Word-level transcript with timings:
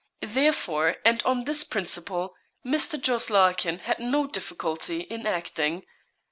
Therefore, 0.25 0.95
and 1.05 1.21
on 1.27 1.43
this 1.43 1.63
principle, 1.63 2.33
Mr. 2.65 2.99
Jos. 2.99 3.29
Larkin 3.29 3.77
had 3.77 3.99
'no 3.99 4.25
difficulty' 4.25 5.01
in 5.01 5.27
acting. 5.27 5.85